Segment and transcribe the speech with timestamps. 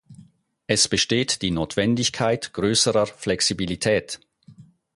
[0.65, 4.19] Es besteht die Notwendigkeit größerer Flexibilität.